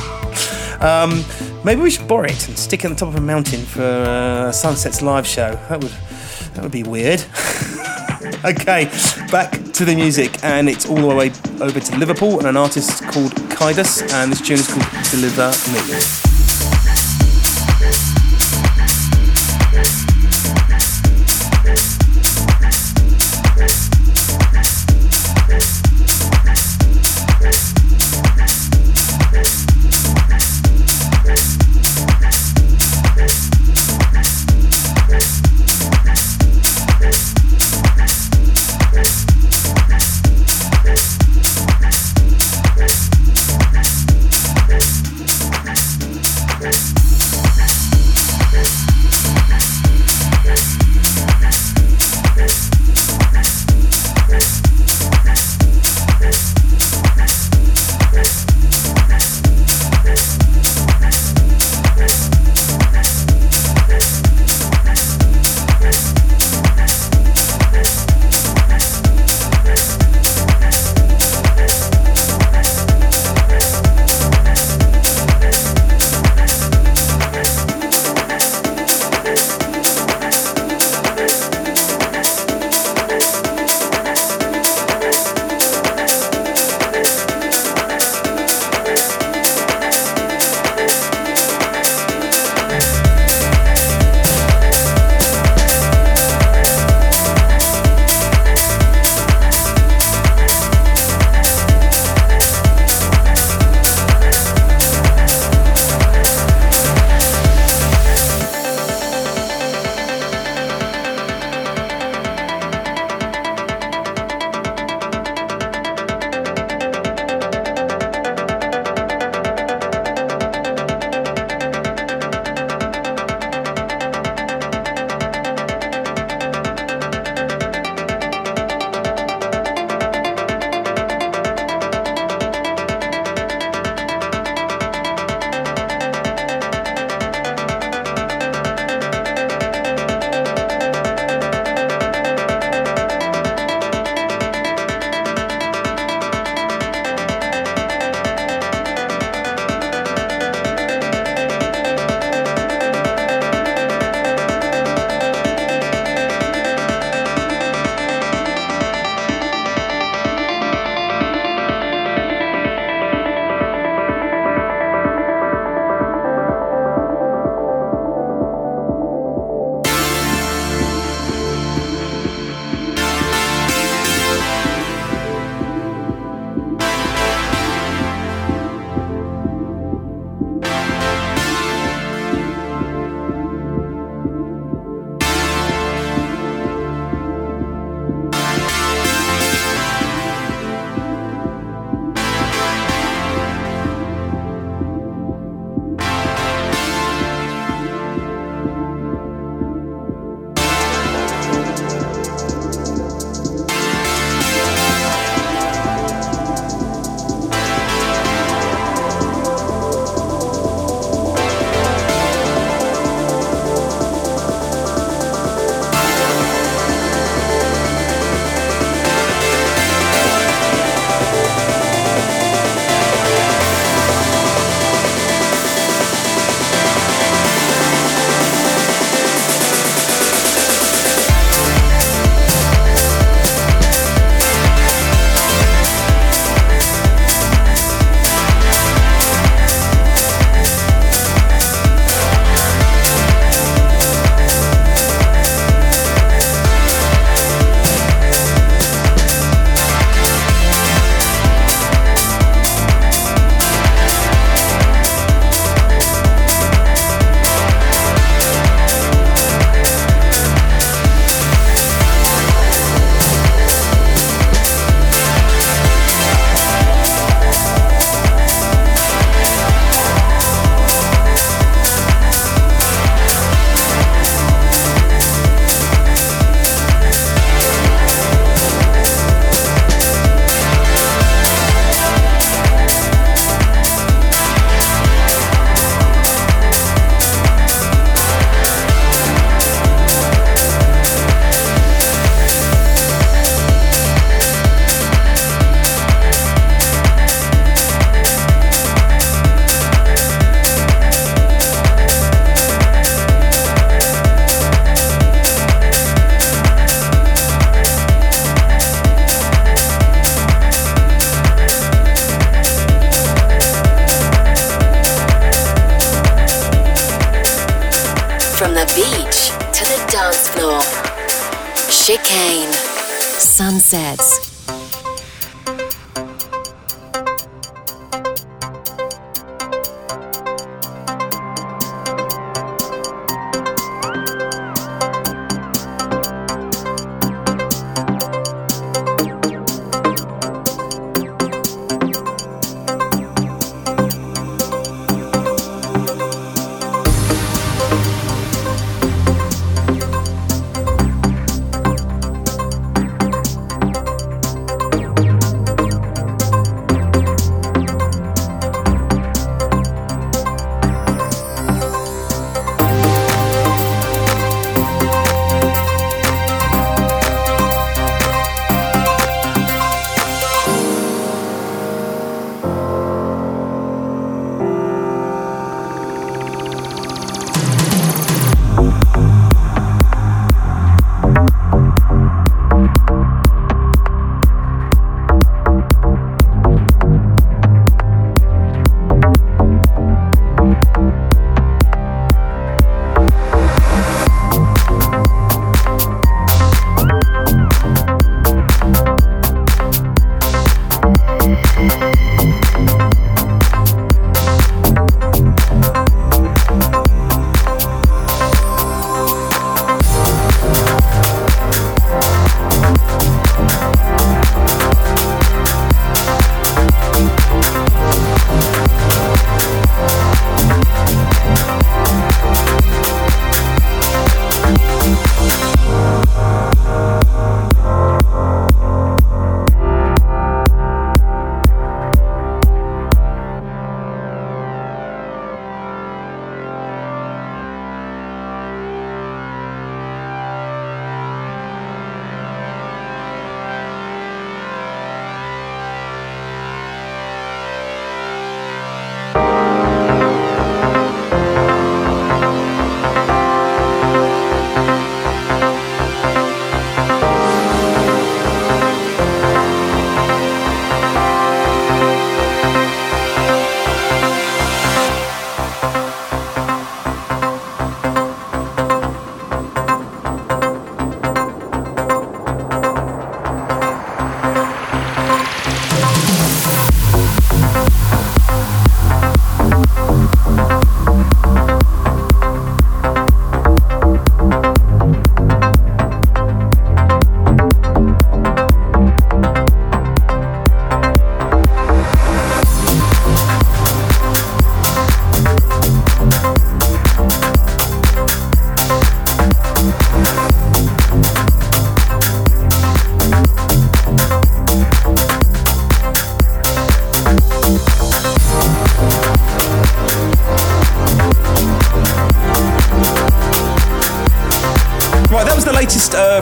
Um, 0.81 1.23
maybe 1.63 1.79
we 1.81 1.91
should 1.91 2.07
borrow 2.07 2.25
it 2.25 2.47
and 2.47 2.57
stick 2.57 2.83
it 2.83 2.87
on 2.87 2.93
the 2.93 2.97
top 2.97 3.09
of 3.09 3.15
a 3.15 3.21
mountain 3.21 3.61
for 3.61 3.83
uh, 3.83 4.51
Sunset's 4.51 5.03
live 5.03 5.27
show. 5.27 5.51
That 5.69 5.83
would 5.83 5.91
that 6.55 6.63
would 6.63 6.71
be 6.71 6.81
weird. 6.81 7.19
okay, 8.43 8.85
back 9.31 9.51
to 9.73 9.85
the 9.85 9.93
music, 9.95 10.43
and 10.43 10.67
it's 10.67 10.89
all 10.89 11.07
the 11.07 11.15
way 11.15 11.31
over 11.61 11.79
to 11.79 11.97
Liverpool 11.97 12.39
and 12.39 12.47
an 12.47 12.57
artist 12.57 13.03
called 13.03 13.31
Kaidas, 13.51 14.11
and 14.11 14.31
this 14.31 14.41
tune 14.41 14.57
is 14.57 14.67
called 14.67 14.87
Deliver 15.11 15.51
Me. 15.71 16.30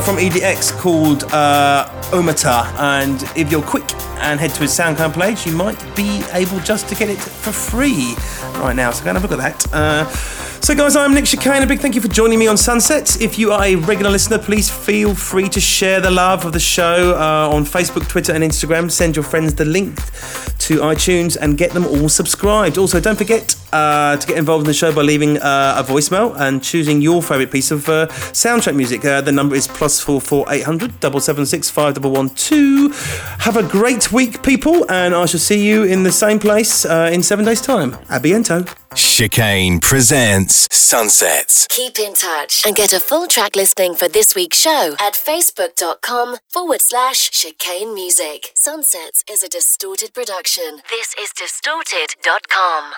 From 0.01 0.17
EDX 0.17 0.77
called 0.77 1.23
uh, 1.25 1.89
Omata, 2.11 2.65
and 2.79 3.21
if 3.35 3.51
you're 3.51 3.61
quick 3.61 3.83
and 4.19 4.39
head 4.39 4.51
to 4.51 4.61
his 4.61 4.71
SoundCloud 4.71 5.13
page, 5.13 5.45
you 5.45 5.55
might 5.55 5.79
be 5.95 6.23
able 6.31 6.59
just 6.59 6.87
to 6.89 6.95
get 6.95 7.09
it 7.09 7.17
for 7.17 7.51
free 7.51 8.15
right 8.59 8.75
now. 8.75 8.91
So 8.91 9.03
go 9.03 9.09
and 9.11 9.17
have 9.17 9.29
a 9.29 9.35
look 9.35 9.39
at 9.39 9.61
that. 9.61 9.73
Uh, 9.73 10.05
so, 10.61 10.75
guys, 10.75 10.95
I'm 10.95 11.13
Nick 11.13 11.25
Chicane. 11.25 11.63
A 11.63 11.67
big 11.67 11.79
thank 11.79 11.95
you 11.95 12.01
for 12.01 12.09
joining 12.09 12.37
me 12.37 12.47
on 12.47 12.57
Sunset. 12.57 13.21
If 13.21 13.39
you 13.39 13.51
are 13.51 13.63
a 13.63 13.75
regular 13.75 14.11
listener, 14.11 14.37
please 14.37 14.69
feel 14.69 15.15
free 15.15 15.49
to 15.49 15.59
share 15.59 16.01
the 16.01 16.11
love 16.11 16.45
of 16.45 16.53
the 16.53 16.59
show 16.59 17.15
uh, 17.15 17.49
on 17.49 17.63
Facebook, 17.63 18.07
Twitter, 18.07 18.33
and 18.33 18.43
Instagram. 18.43 18.91
Send 18.91 19.15
your 19.15 19.23
friends 19.23 19.55
the 19.55 19.65
link 19.65 19.95
to 20.59 20.79
iTunes 20.79 21.37
and 21.41 21.57
get 21.57 21.71
them 21.71 21.85
all 21.85 22.09
subscribed. 22.09 22.77
Also, 22.77 22.99
don't 22.99 23.17
forget 23.17 23.55
uh, 23.73 24.17
to 24.17 24.27
get 24.27 24.37
involved 24.37 24.63
in 24.63 24.67
the 24.67 24.73
show 24.73 24.93
by 24.93 25.01
leaving 25.01 25.37
uh, 25.37 25.75
a 25.77 25.83
voicemail 25.83 26.35
and 26.39 26.63
choosing 26.63 27.01
your 27.01 27.21
favourite 27.21 27.51
piece 27.51 27.71
of 27.71 27.87
uh, 27.89 28.07
soundtrack 28.33 28.75
music. 28.75 29.03
Uh, 29.05 29.21
the 29.21 29.31
number 29.31 29.55
is 29.55 29.67
plus 29.67 29.99
four 29.99 30.21
four 30.21 30.45
eight 30.49 30.63
hundred 30.63 30.99
double 30.99 31.19
seven 31.19 31.45
six 31.45 31.69
five 31.69 31.93
double 31.93 32.11
one 32.11 32.29
two. 32.29 32.89
Have 33.39 33.57
a 33.57 33.63
great 33.63 34.11
week, 34.11 34.43
people, 34.43 34.89
and 34.89 35.13
I 35.15 35.25
shall 35.25 35.39
see 35.39 35.65
you 35.67 35.83
in 35.83 36.03
the 36.03 36.11
same 36.11 36.39
place 36.39 36.85
uh, 36.85 37.09
in 37.11 37.23
seven 37.23 37.45
days' 37.45 37.61
time. 37.61 37.93
Abiento. 38.09 38.67
Chicane 38.95 39.79
presents 39.79 40.67
Sunsets. 40.71 41.67
Keep 41.69 41.99
in 41.99 42.15
touch 42.15 42.63
and 42.65 42.75
get 42.75 42.91
a 42.91 42.99
full 42.99 43.27
track 43.27 43.55
listing 43.55 43.93
for 43.93 44.07
this 44.07 44.33
week's 44.33 44.59
show 44.59 44.95
at 44.99 45.13
facebook.com 45.13 46.37
forward 46.51 46.81
slash 46.81 47.29
chicane 47.29 47.93
music. 47.93 48.51
Sunsets 48.55 49.23
is 49.29 49.43
a 49.43 49.49
distorted 49.49 50.13
production. 50.15 50.81
This 50.89 51.13
is 51.19 51.31
distorted.com. 51.37 52.93